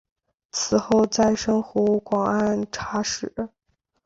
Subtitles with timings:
[0.51, 3.31] 此后再升湖广按察使。